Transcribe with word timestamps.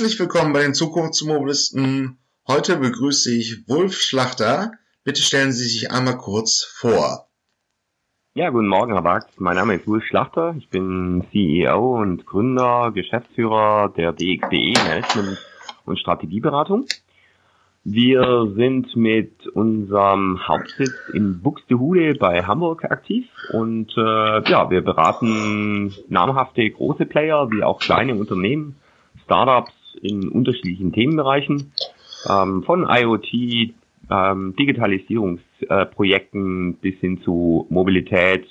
Herzlich 0.00 0.18
willkommen 0.18 0.54
bei 0.54 0.62
den 0.62 0.72
Zukunftsmobilisten. 0.72 2.16
Heute 2.48 2.78
begrüße 2.78 3.34
ich 3.34 3.68
Wolf 3.68 4.00
Schlachter. 4.00 4.72
Bitte 5.04 5.20
stellen 5.20 5.52
Sie 5.52 5.68
sich 5.68 5.90
einmal 5.92 6.16
kurz 6.16 6.64
vor. 6.74 7.28
Ja, 8.32 8.48
guten 8.48 8.66
Morgen, 8.66 8.94
Herr 8.94 9.04
Wagz. 9.04 9.28
Mein 9.36 9.56
Name 9.56 9.74
ist 9.74 9.86
Wolf 9.86 10.02
Schlachter. 10.04 10.54
Ich 10.56 10.70
bin 10.70 11.26
CEO 11.30 12.00
und 12.00 12.24
Gründer, 12.24 12.92
Geschäftsführer 12.94 13.92
der 13.94 14.14
DXDE 14.14 14.72
Management 14.88 15.38
und 15.84 15.98
Strategieberatung. 15.98 16.86
Wir 17.84 18.50
sind 18.56 18.96
mit 18.96 19.48
unserem 19.48 20.48
Hauptsitz 20.48 20.94
in 21.12 21.42
Buxtehude 21.42 22.14
bei 22.14 22.42
Hamburg 22.42 22.84
aktiv 22.84 23.26
und 23.52 23.92
äh, 23.98 24.50
ja, 24.50 24.70
wir 24.70 24.80
beraten 24.80 25.94
namhafte 26.08 26.70
große 26.70 27.04
Player 27.04 27.50
wie 27.50 27.62
auch 27.62 27.80
kleine 27.80 28.14
Unternehmen, 28.14 28.76
Startups 29.24 29.74
in 30.02 30.28
unterschiedlichen 30.28 30.92
Themenbereichen, 30.92 31.72
ähm, 32.28 32.64
von 32.64 32.86
IoT, 32.88 33.72
ähm, 34.10 34.54
Digitalisierungsprojekten 34.58 36.72
äh, 36.72 36.76
bis 36.80 36.98
hin 37.00 37.22
zu 37.22 37.66
Mobilität 37.70 38.46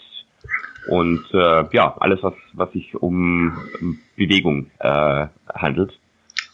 und 0.88 1.26
äh, 1.34 1.66
ja, 1.72 1.96
alles, 2.00 2.24
was, 2.24 2.34
was 2.54 2.72
sich 2.72 2.96
um 2.96 4.00
Bewegung 4.16 4.72
äh, 4.80 5.28
handelt. 5.54 6.00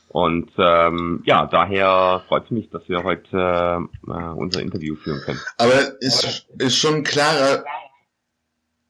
Und 0.10 0.50
ähm, 0.58 1.22
ja, 1.26 1.46
daher 1.46 2.24
freut 2.28 2.46
es 2.46 2.52
mich, 2.52 2.70
dass 2.70 2.88
wir 2.88 3.04
heute 3.04 3.88
äh, 4.08 4.12
unser 4.12 4.62
Interview 4.62 4.96
führen 4.96 5.22
können. 5.22 5.40
Aber 5.58 6.02
ist, 6.02 6.48
ist 6.58 6.78
schon 6.78 7.04
klarer, 7.04 7.66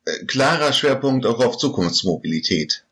äh, 0.06 0.26
klarer 0.28 0.72
Schwerpunkt 0.72 1.26
auch 1.26 1.44
auf 1.44 1.58
Zukunftsmobilität. 1.58 2.85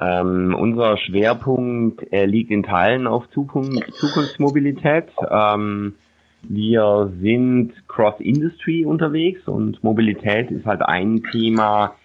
Ähm, 0.00 0.54
unser 0.58 0.96
Schwerpunkt 0.96 2.02
er 2.10 2.26
liegt 2.26 2.50
in 2.50 2.62
Teilen 2.62 3.06
auf 3.06 3.28
Zukunft, 3.30 3.92
Zukunftsmobilität. 3.94 5.08
Ähm, 5.30 5.94
wir 6.42 7.12
sind 7.20 7.72
Cross-Industry 7.86 8.86
unterwegs 8.86 9.46
und 9.46 9.84
Mobilität 9.84 10.50
ist 10.50 10.64
halt 10.64 10.80
ein 10.80 11.22
Thema, 11.30 11.96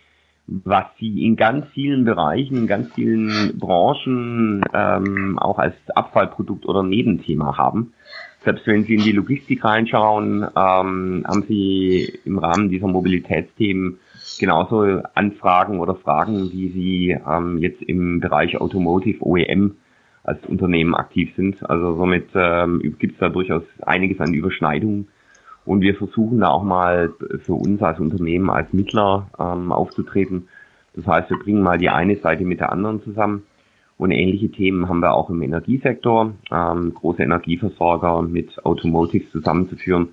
was 0.47 0.85
sie 0.99 1.25
in 1.25 1.37
ganz 1.37 1.65
vielen 1.73 2.03
Bereichen, 2.03 2.57
in 2.57 2.67
ganz 2.67 2.93
vielen 2.93 3.57
Branchen 3.57 4.63
ähm, 4.73 5.39
auch 5.39 5.57
als 5.57 5.75
Abfallprodukt 5.95 6.65
oder 6.65 6.83
Nebenthema 6.83 7.57
haben. 7.57 7.93
Selbst 8.43 8.67
wenn 8.67 8.83
Sie 8.83 8.93
in 8.93 9.01
die 9.01 9.11
Logistik 9.11 9.63
reinschauen, 9.63 10.43
ähm, 10.43 11.25
haben 11.27 11.43
Sie 11.47 12.13
im 12.25 12.37
Rahmen 12.37 12.69
dieser 12.69 12.87
Mobilitätsthemen 12.87 13.97
genauso 14.39 15.01
Anfragen 15.13 15.79
oder 15.79 15.95
Fragen, 15.95 16.51
wie 16.51 16.69
Sie 16.69 17.17
ähm, 17.27 17.57
jetzt 17.59 17.81
im 17.81 18.19
Bereich 18.19 18.59
Automotive 18.59 19.25
OEM 19.25 19.75
als 20.23 20.43
Unternehmen 20.45 20.95
aktiv 20.95 21.31
sind. 21.35 21.67
Also 21.69 21.95
somit 21.95 22.29
ähm, 22.33 22.81
gibt 22.99 23.13
es 23.13 23.19
da 23.19 23.29
durchaus 23.29 23.63
einiges 23.81 24.19
an 24.19 24.33
Überschneidungen. 24.33 25.07
Und 25.65 25.81
wir 25.81 25.95
versuchen 25.95 26.39
da 26.39 26.49
auch 26.49 26.63
mal 26.63 27.13
für 27.43 27.53
uns 27.53 27.81
als 27.81 27.99
Unternehmen 27.99 28.49
als 28.49 28.71
Mittler 28.71 29.29
ähm, 29.39 29.71
aufzutreten. 29.71 30.47
Das 30.95 31.07
heißt, 31.07 31.29
wir 31.29 31.39
bringen 31.39 31.61
mal 31.61 31.77
die 31.77 31.89
eine 31.89 32.15
Seite 32.17 32.45
mit 32.45 32.59
der 32.59 32.71
anderen 32.71 33.01
zusammen. 33.01 33.43
Und 33.97 34.11
ähnliche 34.11 34.51
Themen 34.51 34.89
haben 34.89 34.99
wir 34.99 35.13
auch 35.13 35.29
im 35.29 35.41
Energiesektor, 35.41 36.33
ähm, 36.51 36.93
große 36.93 37.23
Energieversorger 37.23 38.21
mit 38.23 38.63
Automotive 38.65 39.29
zusammenzuführen, 39.31 40.09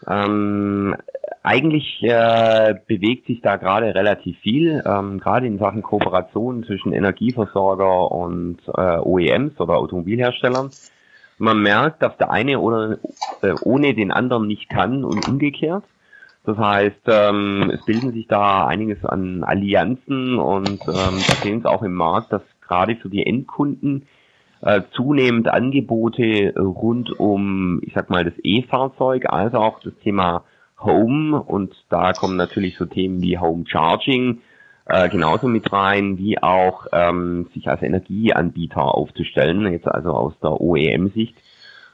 Ähm, 0.07 0.96
eigentlich 1.44 2.02
äh, 2.02 2.75
bewegt 2.88 3.28
sich 3.28 3.42
da 3.42 3.57
gerade 3.57 3.94
relativ 3.94 4.38
viel, 4.40 4.81
ähm, 4.86 5.19
gerade 5.19 5.47
in 5.47 5.59
Sachen 5.59 5.81
Kooperation 5.81 6.63
zwischen 6.63 6.94
Energieversorger 6.94 8.09
und 8.09 8.59
äh, 8.74 9.00
OEMs 9.00 9.59
oder 9.59 9.75
Automobilherstellern. 9.75 10.69
Man 11.38 11.62
merkt, 11.62 12.01
dass 12.01 12.18
der 12.18 12.31
eine 12.31 12.59
oder 12.59 12.97
äh, 13.41 13.51
ohne 13.62 13.94
den 13.94 14.12
anderen 14.12 14.47
nicht 14.47 14.69
kann 14.69 15.03
und 15.03 15.22
umgekehrt. 15.22 15.84
Das 16.46 16.57
heißt, 16.57 17.01
ähm, 17.07 17.72
es 17.73 17.84
bilden 17.84 18.12
sich 18.13 18.28
da 18.28 18.68
einiges 18.68 19.03
an 19.03 19.44
Allianzen 19.44 20.38
und 20.38 20.81
ähm, 20.88 21.25
da 21.25 21.38
sehen 21.38 21.59
es 21.59 21.66
auch 21.66 21.81
im 21.81 21.94
Markt, 21.94 22.31
dass 22.31 22.44
gerade 22.62 22.95
für 22.97 23.09
die 23.09 23.25
Endkunden 23.25 24.07
äh, 24.62 24.81
zunehmend 24.91 25.47
Angebote 25.47 26.53
rund 26.57 27.12
um, 27.19 27.79
ich 27.81 27.94
sag 27.94 28.09
mal, 28.09 28.24
das 28.24 28.35
E-Fahrzeug, 28.44 29.25
also 29.28 29.57
auch 29.57 29.79
das 29.79 29.94
Thema 30.03 30.44
Home 30.79 31.41
und 31.41 31.74
da 31.90 32.13
kommen 32.13 32.38
natürlich 32.38 32.78
so 32.78 32.85
Themen 32.85 33.22
wie 33.22 33.40
Home 33.40 33.66
Charging 33.68 34.41
äh, 34.88 35.09
genauso 35.09 35.47
mit 35.47 35.72
rein, 35.72 36.18
wie 36.18 36.41
auch 36.41 36.85
ähm, 36.91 37.47
sich 37.53 37.68
als 37.68 37.81
Energieanbieter 37.81 38.84
aufzustellen, 38.84 39.72
jetzt 39.72 39.88
also 39.88 40.12
aus 40.12 40.34
der 40.41 40.62
OEM-Sicht. 40.62 41.35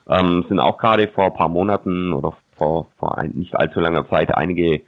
Ähm, 0.09 0.45
sind 0.49 0.59
auch 0.59 0.77
gerade 0.77 1.07
vor 1.07 1.25
ein 1.25 1.33
paar 1.33 1.49
Monaten 1.49 2.11
oder 2.11 2.35
vor, 2.57 2.87
vor 2.97 3.17
ein, 3.17 3.31
nicht 3.31 3.55
allzu 3.55 3.79
langer 3.79 4.09
Zeit 4.09 4.35
einige 4.35 4.81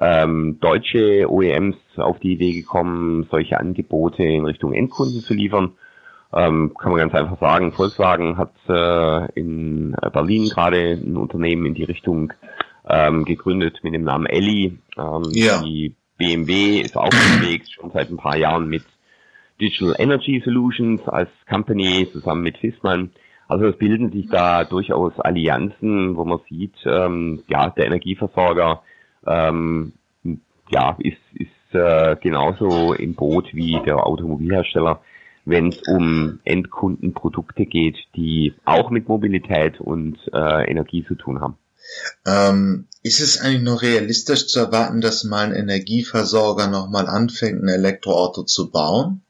ähm, 0.00 0.58
deutsche 0.60 1.28
OEMs 1.28 1.76
auf 1.96 2.20
die 2.20 2.32
Idee 2.34 2.52
gekommen, 2.52 3.26
solche 3.30 3.58
Angebote 3.58 4.22
in 4.22 4.44
Richtung 4.44 4.72
Endkunden 4.72 5.20
zu 5.20 5.34
liefern. 5.34 5.72
Ähm, 6.32 6.74
kann 6.78 6.92
man 6.92 7.00
ganz 7.00 7.14
einfach 7.14 7.40
sagen, 7.40 7.72
Volkswagen 7.72 8.36
hat 8.36 8.52
äh, 8.68 9.32
in 9.32 9.96
Berlin 10.12 10.48
gerade 10.48 10.92
ein 10.92 11.16
Unternehmen 11.16 11.66
in 11.66 11.74
die 11.74 11.84
Richtung 11.84 12.32
ähm, 12.88 13.24
gegründet 13.24 13.80
mit 13.82 13.94
dem 13.94 14.04
Namen 14.04 14.26
Elli. 14.26 14.78
Ähm, 14.96 15.22
ja. 15.32 15.62
Die 15.62 15.94
BMW 16.18 16.80
ist 16.80 16.96
auch 16.96 17.04
unterwegs, 17.04 17.70
schon 17.70 17.90
seit 17.92 18.10
ein 18.10 18.16
paar 18.16 18.36
Jahren 18.36 18.68
mit 18.68 18.82
Digital 19.60 19.94
Energy 19.98 20.42
Solutions 20.44 21.00
als 21.08 21.30
Company 21.48 22.08
zusammen 22.12 22.42
mit 22.42 22.58
Fissmann. 22.58 23.10
Also 23.48 23.66
es 23.66 23.78
bilden 23.78 24.12
sich 24.12 24.28
da 24.28 24.64
durchaus 24.64 25.18
Allianzen, 25.18 26.16
wo 26.16 26.24
man 26.24 26.40
sieht, 26.48 26.74
ähm, 26.84 27.42
ja, 27.48 27.70
der 27.70 27.86
Energieversorger 27.86 28.82
ähm, 29.26 29.94
ja, 30.70 30.96
ist, 30.98 31.16
ist 31.32 31.74
äh, 31.74 32.16
genauso 32.20 32.92
im 32.92 33.14
Boot 33.14 33.54
wie 33.54 33.80
der 33.86 34.06
Automobilhersteller, 34.06 35.00
wenn 35.44 35.68
es 35.68 35.80
um 35.88 36.40
Endkundenprodukte 36.44 37.64
geht, 37.64 37.96
die 38.16 38.54
auch 38.64 38.90
mit 38.90 39.08
Mobilität 39.08 39.80
und 39.80 40.18
äh, 40.32 40.70
Energie 40.70 41.04
zu 41.06 41.14
tun 41.14 41.40
haben. 41.40 41.56
Ähm, 42.26 42.86
ist 43.02 43.20
es 43.20 43.40
eigentlich 43.40 43.62
noch 43.62 43.82
realistisch 43.82 44.48
zu 44.48 44.60
erwarten, 44.60 45.00
dass 45.00 45.24
mal 45.24 45.46
ein 45.46 45.54
Energieversorger 45.54 46.68
nochmal 46.68 47.06
anfängt, 47.06 47.62
ein 47.62 47.68
Elektroauto 47.68 48.42
zu 48.42 48.70
bauen? 48.70 49.22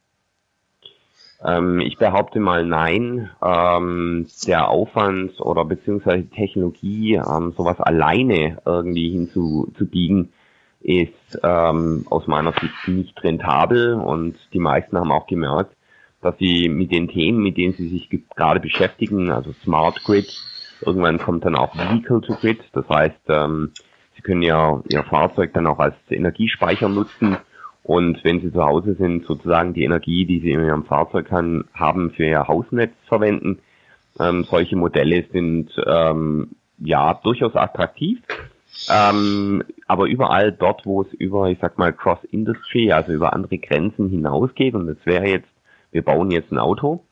Ähm, 1.45 1.81
ich 1.81 1.99
behaupte 1.99 2.41
mal 2.41 2.65
nein. 2.65 3.31
Ähm, 3.43 4.27
der 4.47 4.69
Aufwand 4.69 5.41
oder 5.41 5.65
beziehungsweise 5.65 6.27
Technologie, 6.29 7.15
ähm, 7.15 7.55
sowas 7.56 7.79
alleine 7.79 8.61
irgendwie 8.65 9.11
hinzubiegen, 9.11 10.33
ist 10.81 11.39
ähm, 11.43 12.06
aus 12.11 12.27
meiner 12.27 12.53
Sicht 12.53 12.89
nicht 12.89 13.23
rentabel 13.23 13.95
und 13.95 14.37
die 14.53 14.61
meisten 14.61 14.97
haben 14.97 15.12
auch 15.12 15.27
gemerkt, 15.27 15.77
dass 16.21 16.37
sie 16.39 16.69
mit 16.69 16.91
den 16.91 17.09
Themen, 17.09 17.43
mit 17.43 17.56
denen 17.56 17.75
sie 17.75 17.89
sich 17.89 18.09
gerade 18.35 18.61
beschäftigen, 18.61 19.31
also 19.31 19.53
Smart 19.65 20.03
Grid, 20.05 20.41
irgendwann 20.82 21.19
kommt 21.19 21.44
dann 21.44 21.56
auch 21.56 21.76
Vehicle 21.76 22.20
to 22.20 22.34
Grid, 22.34 22.60
das 22.72 22.88
heißt, 22.88 23.20
ähm, 23.28 23.72
sie 24.16 24.22
können 24.22 24.42
ja 24.42 24.80
ihr 24.88 25.04
Fahrzeug 25.04 25.52
dann 25.54 25.66
auch 25.66 25.78
als 25.78 25.94
Energiespeicher 26.10 26.88
nutzen 26.88 27.38
und 27.88 28.22
wenn 28.22 28.40
sie 28.40 28.52
zu 28.52 28.62
Hause 28.62 28.96
sind, 28.96 29.25
sozusagen 29.25 29.72
die 29.72 29.84
Energie, 29.84 30.26
die 30.26 30.40
sie 30.40 30.52
in 30.52 30.62
ihrem 30.62 30.84
Fahrzeug 30.84 31.30
haben, 31.30 32.10
für 32.10 32.25
ihr 32.25 32.46
Hausnetz 32.46 32.92
verwenden. 33.06 33.60
Ähm, 34.20 34.44
solche 34.44 34.76
Modelle 34.76 35.25
sind 35.32 35.70
ähm, 35.86 36.50
ja 36.78 37.14
durchaus 37.14 37.56
attraktiv. 37.56 38.19
Ähm, 38.90 39.64
aber 39.86 40.06
überall 40.06 40.52
dort, 40.52 40.84
wo 40.84 41.00
es 41.00 41.12
über, 41.14 41.48
ich 41.48 41.58
sag 41.60 41.78
mal, 41.78 41.94
Cross-Industry, 41.94 42.92
also 42.92 43.12
über 43.12 43.32
andere 43.32 43.56
Grenzen 43.56 44.10
hinausgeht, 44.10 44.75
und 44.75 44.86
das 44.86 44.98
wäre 45.04 45.26
jetzt, 45.26 45.48
wir 45.90 46.02
bauen 46.02 46.30
jetzt 46.30 46.52
ein 46.52 46.58
Auto, 46.58 47.04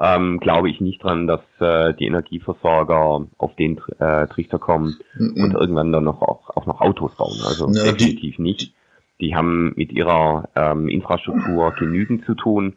ähm, 0.00 0.40
glaube 0.40 0.70
ich 0.70 0.80
nicht 0.80 1.02
dran, 1.02 1.26
dass 1.26 1.42
äh, 1.60 1.94
die 1.94 2.06
Energieversorger 2.06 3.26
auf 3.38 3.56
den 3.56 3.78
äh, 3.98 4.26
Trichter 4.28 4.58
kommen 4.58 4.96
mhm. 5.14 5.42
und 5.42 5.54
irgendwann 5.54 5.92
dann 5.92 6.04
noch 6.04 6.22
auch, 6.22 6.50
auch 6.56 6.66
noch 6.66 6.80
Autos 6.80 7.14
bauen. 7.16 7.38
Also 7.44 7.68
ja, 7.68 7.92
definitiv 7.92 8.36
die, 8.36 8.42
nicht. 8.42 8.74
Die 9.20 9.36
haben 9.36 9.74
mit 9.76 9.92
ihrer 9.92 10.48
ähm, 10.56 10.88
Infrastruktur 10.88 11.74
genügend 11.78 12.24
zu 12.24 12.34
tun 12.34 12.76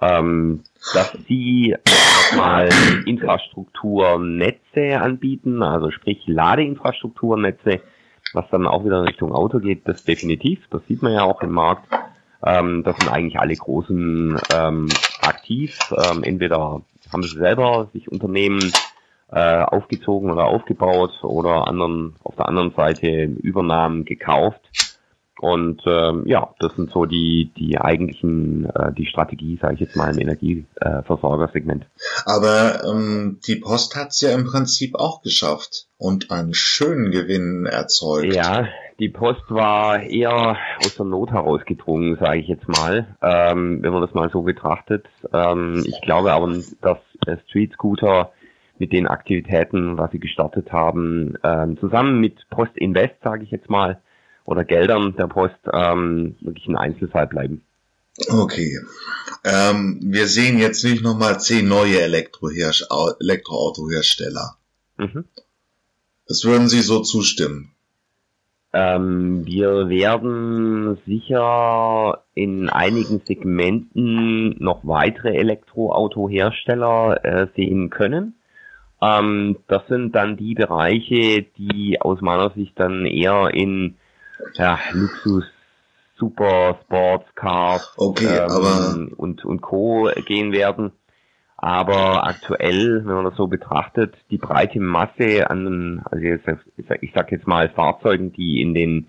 ähm, 0.00 0.62
dass 0.94 1.16
sie 1.26 1.74
mal 2.36 2.68
Infrastrukturnetze 3.06 5.00
anbieten, 5.00 5.62
also 5.62 5.90
sprich 5.90 6.22
Ladeinfrastrukturnetze, 6.26 7.80
was 8.32 8.44
dann 8.50 8.66
auch 8.66 8.84
wieder 8.84 9.04
Richtung 9.04 9.32
Auto 9.32 9.58
geht, 9.58 9.88
das 9.88 10.04
definitiv, 10.04 10.60
das 10.70 10.82
sieht 10.86 11.02
man 11.02 11.12
ja 11.12 11.22
auch 11.22 11.40
im 11.42 11.52
Markt. 11.52 11.88
Ähm, 12.44 12.82
das 12.84 12.96
sind 12.98 13.10
eigentlich 13.10 13.38
alle 13.38 13.54
großen 13.54 14.38
ähm, 14.54 14.88
aktiv. 15.26 15.78
Ähm, 15.90 16.22
entweder 16.22 16.82
haben 17.12 17.22
sie 17.22 17.36
selber 17.36 17.88
sich 17.92 18.10
Unternehmen 18.10 18.72
äh, 19.30 19.62
aufgezogen 19.62 20.30
oder 20.30 20.46
aufgebaut 20.46 21.12
oder 21.22 21.66
anderen 21.66 22.14
auf 22.22 22.36
der 22.36 22.48
anderen 22.48 22.72
Seite 22.74 23.24
Übernahmen 23.24 24.04
gekauft. 24.04 24.60
Und 25.38 25.82
ähm, 25.86 26.22
ja, 26.26 26.54
das 26.60 26.74
sind 26.76 26.90
so 26.90 27.04
die 27.04 27.50
die 27.58 27.78
eigentlichen 27.78 28.70
äh, 28.70 28.92
die 28.94 29.04
Strategie, 29.04 29.58
sage 29.60 29.74
ich 29.74 29.80
jetzt 29.80 29.94
mal 29.94 30.10
im 30.10 30.18
Energieversorgersegment. 30.18 31.86
Aber 32.24 32.84
ähm, 32.84 33.38
die 33.46 33.56
Post 33.56 33.96
hat's 33.96 34.22
ja 34.22 34.30
im 34.30 34.46
Prinzip 34.46 34.94
auch 34.94 35.20
geschafft 35.20 35.88
und 35.98 36.30
einen 36.30 36.54
schönen 36.54 37.10
Gewinn 37.10 37.66
erzeugt. 37.66 38.34
Ja, 38.34 38.66
die 38.98 39.08
Post 39.08 39.42
war 39.48 40.02
eher 40.02 40.56
aus 40.78 40.96
der 40.96 41.04
Not 41.04 41.30
herausgedrungen, 41.30 42.16
sage 42.16 42.40
ich 42.40 42.48
jetzt 42.48 42.66
mal, 42.68 43.16
ähm, 43.22 43.80
wenn 43.82 43.92
man 43.92 44.02
das 44.02 44.14
mal 44.14 44.30
so 44.30 44.42
betrachtet. 44.42 45.06
Ähm, 45.32 45.84
ich 45.86 46.00
glaube 46.00 46.32
aber, 46.32 46.52
dass 46.80 46.98
Street 47.48 47.72
Scooter 47.74 48.32
mit 48.78 48.92
den 48.92 49.06
Aktivitäten, 49.06 49.96
was 49.98 50.10
sie 50.12 50.20
gestartet 50.20 50.72
haben, 50.72 51.34
ähm, 51.42 51.78
zusammen 51.78 52.20
mit 52.20 52.48
Post 52.50 52.76
Invest, 52.76 53.14
sage 53.22 53.44
ich 53.44 53.50
jetzt 53.50 53.70
mal, 53.70 54.00
oder 54.44 54.64
Geldern 54.64 55.16
der 55.16 55.26
Post 55.26 55.56
ähm, 55.72 56.36
wirklich 56.40 56.68
ein 56.68 56.76
Einzelfall 56.76 57.26
bleiben. 57.26 57.62
Okay. 58.28 58.78
Ähm, 59.44 60.00
wir 60.02 60.26
sehen 60.26 60.58
jetzt 60.58 60.84
nicht 60.84 61.02
nochmal 61.02 61.40
zehn 61.40 61.66
neue 61.68 62.00
Elektroautohersteller. 62.00 64.56
Mhm. 64.96 65.24
Das 66.26 66.44
würden 66.44 66.68
Sie 66.68 66.80
so 66.80 67.00
zustimmen? 67.00 67.75
Ähm, 68.78 69.46
wir 69.46 69.88
werden 69.88 70.98
sicher 71.06 72.24
in 72.34 72.68
einigen 72.68 73.22
Segmenten 73.24 74.54
noch 74.62 74.80
weitere 74.82 75.34
Elektroautohersteller 75.34 77.24
äh, 77.24 77.46
sehen 77.56 77.88
können. 77.88 78.34
Ähm, 79.00 79.56
das 79.66 79.86
sind 79.88 80.14
dann 80.14 80.36
die 80.36 80.52
Bereiche, 80.52 81.46
die 81.56 81.98
aus 82.02 82.20
meiner 82.20 82.50
Sicht 82.50 82.78
dann 82.78 83.06
eher 83.06 83.48
in 83.54 83.96
ja, 84.56 84.78
Luxus, 84.92 85.44
Super 86.18 86.78
Sports 86.84 87.34
Cars 87.34 87.94
okay, 87.96 88.40
ähm, 88.40 89.14
und, 89.16 89.42
und 89.42 89.62
Co. 89.62 90.10
gehen 90.26 90.52
werden. 90.52 90.92
Aber 91.58 92.26
aktuell, 92.26 93.06
wenn 93.06 93.14
man 93.14 93.24
das 93.24 93.36
so 93.36 93.46
betrachtet, 93.46 94.14
die 94.30 94.36
breite 94.36 94.78
Masse 94.78 95.48
an, 95.48 96.02
also 96.04 96.22
ich 96.22 97.12
sag 97.14 97.32
jetzt 97.32 97.46
mal 97.46 97.70
Fahrzeugen, 97.70 98.32
die 98.32 98.60
in 98.60 98.74
den 98.74 99.06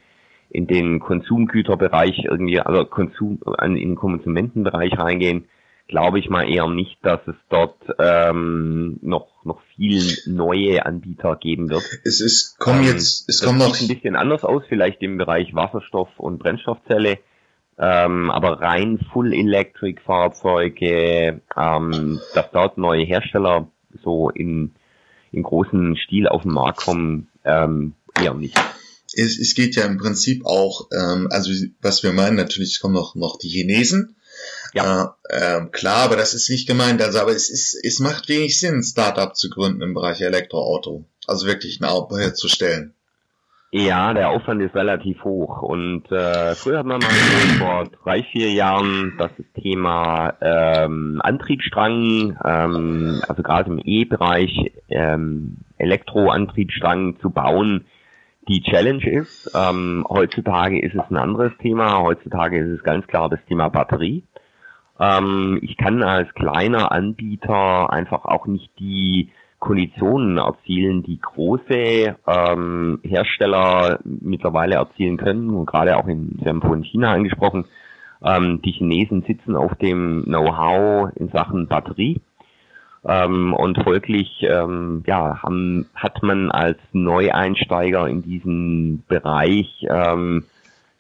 in 0.49 0.65
den 0.65 1.01
Konsumgüterbereich 1.01 2.23
irgendwie, 2.23 2.61
also 2.61 2.85
Konsum, 2.85 3.39
in 3.61 3.75
den 3.75 3.95
Konsumentenbereich 3.95 4.97
reingehen, 4.97 5.49
glaube 5.87 6.19
ich 6.19 6.29
mal 6.29 6.49
eher 6.49 6.67
nicht, 6.67 6.97
dass 7.01 7.19
es 7.27 7.35
dort 7.49 7.75
ähm, 7.99 8.97
noch 9.01 9.27
noch 9.43 9.61
viel 9.75 10.03
neue 10.25 10.85
Anbieter 10.85 11.35
geben 11.37 11.69
wird. 11.69 11.83
Es 12.03 12.21
ist 12.21 12.57
kommen 12.59 12.83
ähm, 12.83 12.87
jetzt 12.87 13.29
es 13.29 13.41
kommt 13.41 13.59
noch 13.59 13.79
ein 13.79 13.87
bisschen 13.87 14.15
anders 14.15 14.43
aus, 14.43 14.63
vielleicht 14.67 15.01
im 15.01 15.17
Bereich 15.17 15.53
Wasserstoff 15.53 16.09
und 16.17 16.39
Brennstoffzelle, 16.39 17.19
ähm, 17.77 18.29
aber 18.29 18.61
rein 18.61 18.99
Full 19.11 19.33
Electric 19.33 20.01
Fahrzeuge, 20.01 21.41
ähm, 21.55 22.19
dass 22.33 22.51
dort 22.51 22.77
neue 22.77 23.05
Hersteller 23.05 23.69
so 24.03 24.29
in 24.29 24.73
in 25.31 25.43
großen 25.43 25.97
Stil 25.97 26.27
auf 26.27 26.43
den 26.43 26.51
Markt 26.51 26.79
kommen, 26.79 27.27
ähm, 27.43 27.93
eher 28.19 28.33
nicht. 28.33 28.57
Es, 29.13 29.37
es 29.37 29.55
geht 29.55 29.75
ja 29.75 29.85
im 29.85 29.97
Prinzip 29.97 30.45
auch, 30.45 30.87
ähm, 30.91 31.27
also 31.31 31.51
was 31.81 32.01
wir 32.03 32.13
meinen, 32.13 32.37
natürlich 32.37 32.79
kommen 32.79 32.93
noch 32.93 33.15
noch 33.15 33.37
die 33.37 33.49
Chinesen, 33.49 34.15
ja. 34.73 35.17
Äh, 35.29 35.37
äh, 35.37 35.65
klar, 35.71 36.03
aber 36.03 36.15
das 36.15 36.33
ist 36.33 36.49
nicht 36.49 36.67
gemeint. 36.67 37.01
Also, 37.01 37.19
aber 37.19 37.31
es 37.31 37.49
ist, 37.49 37.77
es 37.83 37.99
macht 37.99 38.27
wenig 38.29 38.59
Sinn, 38.59 38.75
ein 38.75 38.83
Startup 38.83 39.35
zu 39.35 39.49
gründen 39.49 39.81
im 39.81 39.93
Bereich 39.93 40.21
Elektroauto. 40.21 41.05
Also 41.25 41.47
wirklich 41.47 41.79
ein 41.79 41.85
Auto 41.85 42.17
herzustellen. 42.17 42.93
Ja, 43.71 44.13
der 44.13 44.29
Aufwand 44.29 44.61
ist 44.61 44.75
relativ 44.75 45.23
hoch. 45.25 45.61
Und 45.61 46.09
äh, 46.09 46.55
früher 46.55 46.79
hat 46.79 46.85
man 46.85 46.99
mal 46.99 47.09
vor 47.59 47.83
drei, 48.03 48.23
vier 48.23 48.51
Jahren 48.51 49.15
das 49.17 49.31
Thema 49.61 50.35
ähm, 50.39 51.19
Antriebsstrang, 51.21 52.37
ähm, 52.45 53.21
also 53.27 53.43
gerade 53.43 53.69
im 53.69 53.79
E-Bereich 53.83 54.71
ähm, 54.87 55.57
Elektroantriebsstrang 55.77 57.19
zu 57.19 57.29
bauen, 57.29 57.85
die 58.47 58.61
Challenge 58.61 59.05
ist. 59.05 59.51
Ähm, 59.53 60.05
heutzutage 60.07 60.79
ist 60.79 60.95
es 60.95 61.11
ein 61.11 61.17
anderes 61.17 61.51
Thema. 61.57 62.01
Heutzutage 62.01 62.59
ist 62.59 62.79
es 62.79 62.83
ganz 62.83 63.05
klar 63.07 63.27
das 63.29 63.43
Thema 63.49 63.67
Batterie. 63.67 64.23
Ähm, 64.97 65.59
ich 65.61 65.75
kann 65.75 66.03
als 66.03 66.33
kleiner 66.33 66.93
Anbieter 66.93 67.91
einfach 67.91 68.23
auch 68.23 68.47
nicht 68.47 68.71
die 68.79 69.29
Konditionen 69.59 70.37
erzielen, 70.37 71.03
die 71.03 71.19
große 71.19 72.15
ähm, 72.27 72.99
Hersteller 73.03 73.99
mittlerweile 74.03 74.75
erzielen 74.75 75.17
können. 75.17 75.49
Und 75.49 75.65
gerade 75.65 75.97
auch 75.97 76.07
in, 76.07 76.37
Sie 76.41 76.47
haben 76.47 76.61
vorhin 76.61 76.83
China 76.83 77.11
angesprochen, 77.11 77.65
ähm, 78.23 78.61
die 78.63 78.71
Chinesen 78.71 79.23
sitzen 79.23 79.55
auf 79.55 79.73
dem 79.75 80.23
Know-how 80.25 81.09
in 81.15 81.29
Sachen 81.29 81.67
Batterie. 81.67 82.21
Ähm, 83.05 83.53
und 83.53 83.81
folglich 83.83 84.43
ähm, 84.43 85.03
ja, 85.07 85.41
haben, 85.41 85.87
hat 85.95 86.21
man 86.23 86.51
als 86.51 86.77
Neueinsteiger 86.91 88.07
in 88.07 88.21
diesem 88.21 89.03
Bereich 89.07 89.85
ähm, 89.89 90.43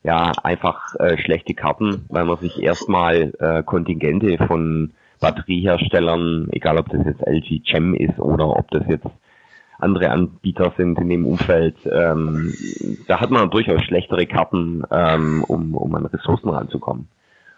ja 0.03 0.31
einfach 0.43 0.95
äh, 0.95 1.17
schlechte 1.17 1.53
Karten, 1.53 2.05
weil 2.09 2.25
man 2.25 2.37
sich 2.37 2.61
erstmal 2.61 3.33
äh, 3.39 3.61
Kontingente 3.63 4.37
von 4.47 4.93
Batterieherstellern, 5.19 6.47
egal 6.51 6.77
ob 6.77 6.89
das 6.89 7.05
jetzt 7.05 7.25
LG 7.25 7.63
Chem 7.63 7.93
ist 7.93 8.19
oder 8.19 8.49
ob 8.49 8.69
das 8.71 8.83
jetzt 8.87 9.07
andere 9.79 10.09
Anbieter 10.09 10.73
sind 10.77 10.97
in 10.99 11.09
dem 11.09 11.25
Umfeld, 11.25 11.75
ähm, 11.85 12.53
da 13.07 13.19
hat 13.19 13.29
man 13.29 13.49
durchaus 13.49 13.83
schlechtere 13.83 14.25
Karten, 14.25 14.83
ähm, 14.91 15.43
um, 15.47 15.75
um 15.75 15.93
an 15.95 16.05
Ressourcen 16.07 16.49
ranzukommen. 16.49 17.07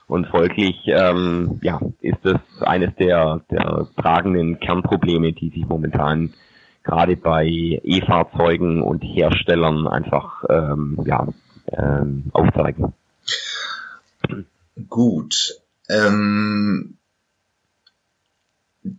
Und 0.07 0.27
folglich 0.27 0.75
ähm, 0.87 1.59
ja, 1.61 1.79
ist 2.01 2.17
das 2.23 2.39
eines 2.61 2.95
der, 2.95 3.41
der 3.51 3.87
tragenden 3.95 4.59
Kernprobleme, 4.59 5.33
die 5.33 5.49
sich 5.49 5.67
momentan 5.67 6.33
gerade 6.83 7.15
bei 7.15 7.45
E-Fahrzeugen 7.45 8.81
und 8.81 9.01
Herstellern 9.01 9.87
einfach 9.87 10.43
ähm, 10.49 10.99
ja, 11.05 11.27
ähm, 11.71 12.23
aufzeigen. 12.33 12.93
Gut. 14.89 15.55
Ähm, 15.89 16.97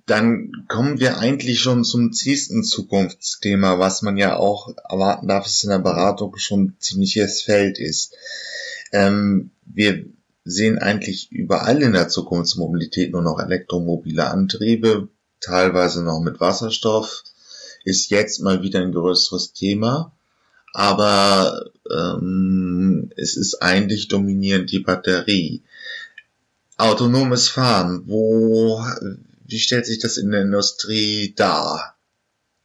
dann 0.06 0.52
kommen 0.68 1.00
wir 1.00 1.18
eigentlich 1.18 1.60
schon 1.60 1.84
zum 1.84 2.10
nächsten 2.10 2.62
Zukunftsthema, 2.64 3.78
was 3.78 4.02
man 4.02 4.16
ja 4.16 4.36
auch 4.36 4.74
erwarten 4.88 5.28
darf, 5.28 5.44
dass 5.44 5.62
in 5.64 5.70
der 5.70 5.78
Beratung 5.78 6.36
schon 6.36 6.74
ziemliches 6.78 7.42
Feld 7.42 7.78
ist. 7.78 8.14
Ähm, 8.92 9.50
wir 9.64 10.04
sehen 10.44 10.78
eigentlich 10.78 11.30
überall 11.30 11.82
in 11.82 11.92
der 11.92 12.08
Zukunftsmobilität 12.08 13.12
nur 13.12 13.22
noch 13.22 13.38
elektromobile 13.38 14.28
Antriebe, 14.28 15.08
teilweise 15.40 16.02
noch 16.02 16.20
mit 16.20 16.40
Wasserstoff, 16.40 17.24
ist 17.84 18.10
jetzt 18.10 18.40
mal 18.40 18.62
wieder 18.62 18.80
ein 18.80 18.92
größeres 18.92 19.52
Thema 19.52 20.12
aber 20.72 21.64
ähm, 21.90 23.10
es 23.16 23.36
ist 23.36 23.62
eigentlich 23.62 24.08
dominierend 24.08 24.70
die 24.70 24.80
Batterie. 24.80 25.62
autonomes 26.76 27.48
Fahren, 27.48 28.04
wo, 28.06 28.82
wie 29.50 29.58
stellt 29.58 29.86
sich 29.86 29.98
das 29.98 30.16
in 30.16 30.30
der 30.30 30.42
Industrie 30.42 31.34
dar? 31.36 31.96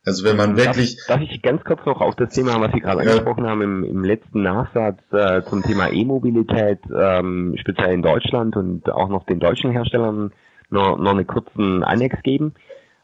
Also 0.05 0.23
wenn 0.23 0.37
man 0.37 0.55
wirklich... 0.55 0.97
Darf, 1.07 1.19
darf 1.19 1.29
ich 1.29 1.41
ganz 1.41 1.63
kurz 1.63 1.83
noch 1.85 1.99
auf 1.99 2.15
das 2.15 2.33
Thema, 2.33 2.61
was 2.61 2.71
Sie 2.73 2.79
gerade 2.79 3.03
ja. 3.03 3.11
angesprochen 3.11 3.47
haben, 3.47 3.61
im, 3.61 3.83
im 3.83 4.03
letzten 4.03 4.43
Nachsatz 4.43 4.99
äh, 5.11 5.41
zum 5.49 5.63
Thema 5.63 5.91
E-Mobilität, 5.91 6.79
ähm, 6.95 7.55
speziell 7.59 7.93
in 7.93 8.03
Deutschland 8.03 8.55
und 8.55 8.89
auch 8.89 9.09
noch 9.09 9.25
den 9.25 9.39
deutschen 9.39 9.71
Herstellern 9.71 10.31
noch, 10.69 10.97
noch 10.97 11.11
einen 11.11 11.25
kurzen 11.25 11.83
Annex 11.83 12.21
geben. 12.21 12.53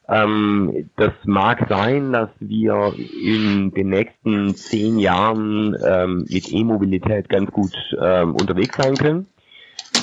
Ähm, 0.08 0.90
das 0.98 1.14
mag 1.24 1.68
sein, 1.70 2.12
dass 2.12 2.30
wir 2.40 2.94
in 3.24 3.72
den 3.72 3.90
nächsten 3.90 4.56
zehn 4.56 5.00
Jahren 5.00 5.76
ähm, 5.84 6.26
mit 6.30 6.52
E-Mobilität 6.52 7.30
ganz 7.30 7.50
gut 7.50 7.74
ähm, 8.00 8.36
unterwegs 8.36 8.78
sein 8.78 8.96
können. 8.96 9.28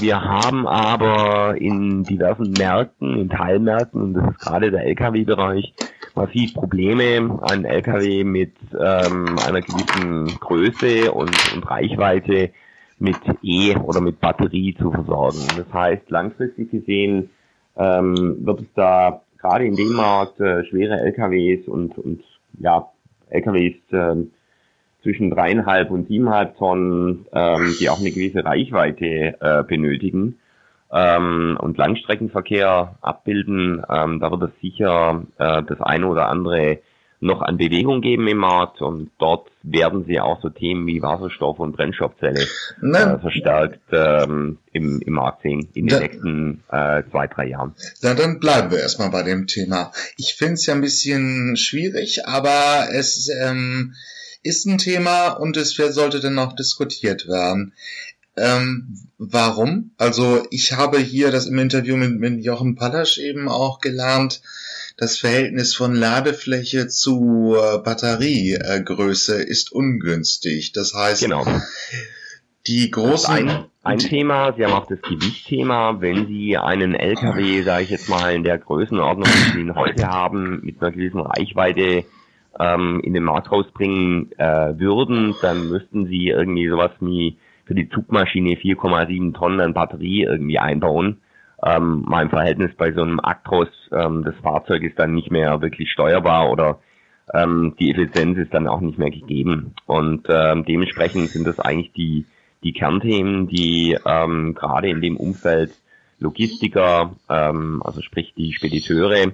Wir 0.01 0.23
haben 0.23 0.67
aber 0.67 1.57
in 1.61 2.05
diversen 2.05 2.53
Märkten, 2.53 3.17
in 3.19 3.29
Teilmärkten, 3.29 4.01
und 4.01 4.15
das 4.15 4.31
ist 4.31 4.39
gerade 4.39 4.71
der 4.71 4.87
Lkw-Bereich, 4.87 5.75
massiv 6.15 6.55
Probleme, 6.55 7.39
einen 7.43 7.65
Lkw 7.65 8.25
mit 8.25 8.53
ähm, 8.73 9.37
einer 9.47 9.61
gewissen 9.61 10.27
Größe 10.39 11.13
und, 11.13 11.35
und 11.55 11.71
Reichweite 11.71 12.51
mit 12.99 13.17
E 13.43 13.77
oder 13.77 14.01
mit 14.01 14.21
Batterie 14.21 14.75
zu 14.75 14.91
versorgen. 14.91 15.39
Das 15.57 15.73
heißt, 15.73 16.11
langfristig 16.11 16.71
gesehen 16.71 17.31
ähm, 17.77 18.39
wird 18.41 18.61
es 18.61 18.67
da 18.75 19.23
gerade 19.39 19.65
in 19.65 19.77
dem 19.77 19.93
Markt 19.93 20.41
äh, 20.41 20.65
schwere 20.65 21.01
LKWs 21.01 21.69
und, 21.69 21.97
und 21.99 22.23
ja, 22.59 22.89
LKWs 23.31 23.77
äh, 23.93 24.17
zwischen 25.09 25.31
dreieinhalb 25.31 25.91
und 25.91 26.09
siebeneinhalb 26.09 26.59
Tonnen, 26.59 27.25
ähm, 27.33 27.75
die 27.81 27.89
auch 27.89 27.99
eine 27.99 28.11
gewisse 28.11 28.45
Reichweite 28.45 29.37
äh, 29.41 29.63
benötigen 29.63 30.39
ähm, 30.93 31.57
und 31.59 31.79
Langstreckenverkehr 31.79 32.97
abbilden. 33.01 33.83
Ähm, 33.89 34.21
da 34.21 34.31
wird 34.31 34.43
es 34.43 34.61
sicher 34.61 35.23
äh, 35.39 35.63
das 35.63 35.81
eine 35.81 36.07
oder 36.07 36.29
andere 36.29 36.81
noch 37.21 37.41
an 37.41 37.57
Bewegung 37.57 38.03
geben 38.03 38.29
im 38.29 38.37
Markt 38.37 38.83
und 38.83 39.11
dort 39.19 39.49
werden 39.63 40.05
sie 40.07 40.21
auch 40.21 40.43
so 40.43 40.51
Themen 40.51 40.87
wie 40.87 41.03
Wasserstoff 41.03 41.59
und 41.59 41.75
Brennstoffzelle 41.75 42.43
äh, 42.83 43.19
verstärkt 43.19 43.81
ähm, 43.91 44.59
im, 44.73 45.01
im 45.01 45.13
Markt 45.15 45.43
sehen 45.43 45.69
in 45.75 45.87
den 45.87 45.89
da, 45.89 46.01
nächsten 46.01 46.63
äh, 46.71 47.03
zwei, 47.11 47.27
drei 47.27 47.49
Jahren. 47.49 47.75
Na, 48.03 48.13
dann 48.13 48.39
bleiben 48.39 48.71
wir 48.71 48.79
erstmal 48.79 49.11
bei 49.11 49.23
dem 49.23 49.47
Thema. 49.47 49.91
Ich 50.17 50.35
finde 50.35 50.55
es 50.55 50.67
ja 50.67 50.75
ein 50.75 50.83
bisschen 50.83 51.57
schwierig, 51.57 52.29
aber 52.29 52.89
es 52.93 53.29
ähm, 53.43 53.95
ist 54.43 54.67
ein 54.67 54.79
Thema 54.79 55.29
und 55.29 55.57
es 55.57 55.71
sollte 55.75 56.21
dann 56.21 56.35
noch 56.35 56.55
diskutiert 56.55 57.27
werden. 57.29 57.75
Ähm, 58.37 59.09
warum? 59.19 59.91
Also 59.99 60.47
ich 60.51 60.73
habe 60.73 60.99
hier 60.99 61.31
das 61.31 61.47
im 61.47 61.59
Interview 61.59 61.97
mit, 61.97 62.19
mit 62.19 62.45
Jochen 62.45 62.77
Pallasch 62.77 63.19
eben 63.19 63.49
auch 63.49 63.81
gelernt, 63.81 64.41
das 64.97 65.19
Verhältnis 65.19 65.75
von 65.75 65.95
Ladefläche 65.95 66.89
zu 66.89 67.57
äh, 67.57 67.79
Batteriegröße 67.79 69.43
äh, 69.43 69.49
ist 69.49 69.73
ungünstig. 69.73 70.73
Das 70.73 70.95
heißt, 70.95 71.23
genau. 71.23 71.47
die 72.67 72.91
großen... 72.91 73.33
Ein, 73.33 73.65
ein 73.85 73.99
Thema, 73.99 74.53
Sie 74.57 74.65
haben 74.65 74.73
auch 74.73 74.87
das 74.87 75.01
Gewichtthema, 75.03 76.01
wenn 76.01 76.27
Sie 76.27 76.59
einen 76.59 76.95
LKW, 76.95 77.63
sage 77.63 77.85
ich 77.85 77.91
jetzt 77.91 78.09
mal, 78.09 78.35
in 78.35 78.43
der 78.43 78.59
Größenordnung, 78.59 79.27
wie 79.27 79.53
Sie 79.53 79.61
ihn 79.61 79.75
heute 79.75 80.09
haben, 80.09 80.61
mit 80.63 80.83
einer 80.83 80.91
gewissen 80.91 81.21
Reichweite 81.21 82.05
ähm, 82.59 83.01
in 83.03 83.15
den 83.15 83.25
Markt 83.25 83.51
rausbringen 83.51 84.33
äh, 84.39 84.79
würden, 84.79 85.35
dann 85.41 85.69
müssten 85.69 86.07
Sie 86.07 86.29
irgendwie 86.29 86.69
sowas 86.69 86.91
wie 87.01 87.39
für 87.65 87.75
die 87.75 87.89
Zugmaschine 87.89 88.55
4,7 88.55 89.35
Tonnen 89.35 89.61
an 89.61 89.75
Batterie 89.75 90.23
irgendwie 90.23 90.59
einbauen 90.59 91.19
ähm, 91.65 92.05
mein 92.07 92.31
Verhältnis 92.31 92.71
bei 92.77 92.93
so 92.93 93.03
einem 93.03 93.21
Actros, 93.21 93.69
ähm, 93.93 94.23
das 94.25 94.37
Fahrzeug 94.37 94.83
ist 94.83 94.99
dann 94.99 95.15
nicht 95.15 95.31
mehr 95.31 95.61
wirklich 95.61 95.91
steuerbar 95.91 96.51
oder 96.51 96.79
ähm, 97.35 97.75
die 97.79 97.91
Effizienz 97.91 98.39
ist 98.39 98.55
dann 98.55 98.69
auch 98.69 98.81
nicht 98.81 98.99
mehr 98.99 99.11
gegeben. 99.11 99.75
Und 99.87 100.27
ähm, 100.29 100.65
dementsprechend 100.65 101.31
sind 101.31 101.47
das 101.47 101.59
eigentlich 101.59 101.93
die, 101.93 102.27
die 102.63 102.73
Kernthemen, 102.73 103.49
die 103.49 103.99
ähm, 104.07 104.55
gerade 104.55 104.89
in 104.89 105.01
dem 105.01 105.17
Umfeld 105.17 105.73
Logistiker, 106.21 107.17
ähm, 107.29 107.83
also 107.85 108.03
sprich 108.03 108.35
die 108.37 108.53
Spediteure, 108.53 109.33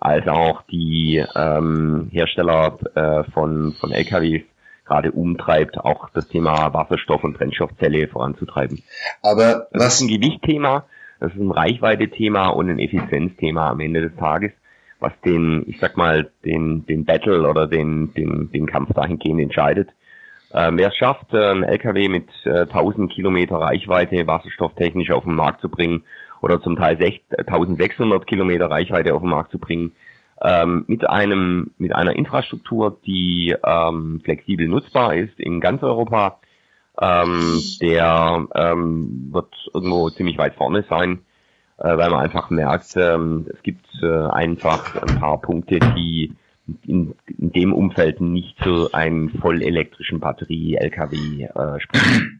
als 0.00 0.26
auch 0.26 0.62
die 0.62 1.22
ähm, 1.36 2.08
Hersteller 2.10 2.78
äh, 2.94 3.30
von, 3.32 3.74
von 3.78 3.92
LKWs 3.92 4.42
gerade 4.86 5.12
umtreibt, 5.12 5.78
auch 5.78 6.08
das 6.10 6.26
Thema 6.26 6.74
Wasserstoff 6.74 7.22
und 7.22 7.38
Brennstoffzelle 7.38 8.08
voranzutreiben. 8.08 8.82
Aber 9.22 9.68
das 9.70 9.84
was 9.84 9.94
ist 9.94 10.00
ein 10.02 10.20
Gewichtthema, 10.20 10.86
das 11.20 11.32
ist 11.32 11.38
ein 11.38 11.52
Reichweite-Thema 11.52 12.48
und 12.48 12.70
ein 12.70 12.78
Effizienzthema 12.78 13.70
am 13.70 13.80
Ende 13.80 14.00
des 14.00 14.16
Tages, 14.16 14.52
was 14.98 15.12
den, 15.24 15.64
ich 15.68 15.78
sag 15.78 15.96
mal, 15.96 16.30
den, 16.44 16.86
den 16.86 17.04
Battle 17.04 17.48
oder 17.48 17.68
den, 17.68 18.12
den, 18.14 18.50
den 18.50 18.66
Kampf 18.66 18.92
dahingehend 18.94 19.40
entscheidet. 19.40 19.90
Ähm, 20.52 20.78
wer 20.78 20.88
es 20.88 20.96
schafft, 20.96 21.32
äh, 21.32 21.50
einen 21.50 21.62
LKW 21.62 22.08
mit 22.08 22.28
äh, 22.44 22.62
1000 22.62 23.12
Kilometer 23.12 23.56
Reichweite 23.56 24.26
wasserstofftechnisch 24.26 25.12
auf 25.12 25.24
den 25.24 25.36
Markt 25.36 25.60
zu 25.60 25.68
bringen 25.68 26.02
oder 26.40 26.60
zum 26.60 26.76
Teil 26.76 26.98
6, 26.98 27.20
1600 27.46 28.26
Kilometer 28.26 28.70
Reichweite 28.70 29.14
auf 29.14 29.22
den 29.22 29.30
Markt 29.30 29.52
zu 29.52 29.58
bringen, 29.58 29.92
ähm, 30.42 30.84
mit 30.86 31.08
einem 31.08 31.72
mit 31.78 31.94
einer 31.94 32.16
Infrastruktur, 32.16 32.98
die 33.04 33.54
ähm, 33.64 34.20
flexibel 34.24 34.68
nutzbar 34.68 35.14
ist 35.14 35.38
in 35.38 35.60
ganz 35.60 35.82
Europa, 35.82 36.40
ähm, 37.00 37.60
der 37.80 38.46
ähm, 38.54 39.28
wird 39.32 39.54
irgendwo 39.74 40.10
ziemlich 40.10 40.38
weit 40.38 40.54
vorne 40.54 40.84
sein, 40.88 41.20
äh, 41.78 41.96
weil 41.96 42.10
man 42.10 42.20
einfach 42.20 42.50
merkt, 42.50 42.96
ähm, 42.96 43.46
es 43.52 43.62
gibt 43.62 43.86
äh, 44.02 44.26
einfach 44.28 44.96
ein 44.96 45.18
paar 45.20 45.40
Punkte, 45.40 45.78
die 45.96 46.34
in, 46.86 47.14
in 47.26 47.52
dem 47.52 47.72
Umfeld 47.72 48.20
nicht 48.20 48.58
für 48.62 48.94
einen 48.94 49.30
voll 49.30 49.62
elektrischen 49.62 50.20
Batterie-LKW 50.20 51.44
äh, 51.44 51.80
sprechen. 51.80 52.39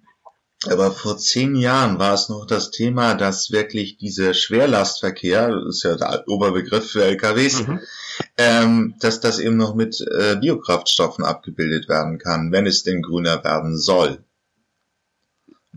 Aber 0.68 0.90
vor 0.90 1.16
zehn 1.16 1.54
Jahren 1.54 1.98
war 1.98 2.12
es 2.12 2.28
noch 2.28 2.44
das 2.46 2.70
Thema, 2.70 3.14
dass 3.14 3.50
wirklich 3.50 3.96
dieser 3.96 4.34
Schwerlastverkehr, 4.34 5.48
das 5.48 5.76
ist 5.76 5.82
ja 5.84 5.96
der 5.96 6.24
Oberbegriff 6.28 6.90
für 6.90 7.04
LKWs, 7.04 7.66
mhm. 7.66 7.80
ähm, 8.36 8.94
dass 9.00 9.20
das 9.20 9.38
eben 9.38 9.56
noch 9.56 9.74
mit 9.74 10.00
äh, 10.00 10.36
Biokraftstoffen 10.36 11.24
abgebildet 11.24 11.88
werden 11.88 12.18
kann, 12.18 12.52
wenn 12.52 12.66
es 12.66 12.82
denn 12.82 13.00
grüner 13.00 13.42
werden 13.42 13.78
soll. 13.78 14.18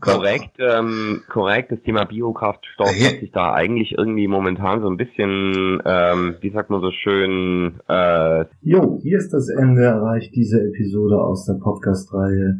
Korrekt, 0.01 0.57
ähm, 0.59 1.21
korrekt. 1.29 1.71
Das 1.71 1.81
Thema 1.83 2.03
Biokraftstoff 2.03 2.89
hat 2.89 3.19
sich 3.21 3.31
da 3.31 3.53
eigentlich 3.53 3.93
irgendwie 3.97 4.27
momentan 4.27 4.81
so 4.81 4.89
ein 4.89 4.97
bisschen, 4.97 5.81
ähm, 5.85 6.35
wie 6.41 6.49
sagt 6.49 6.69
man 6.69 6.81
so 6.81 6.91
schön, 6.91 7.79
äh 7.87 8.43
Jo, 8.61 8.99
hier 9.01 9.17
ist 9.17 9.31
das 9.31 9.47
Ende 9.47 9.83
erreicht 9.83 10.35
diese 10.35 10.59
Episode 10.59 11.21
aus 11.21 11.45
der 11.45 11.53
Podcast-Reihe 11.53 12.59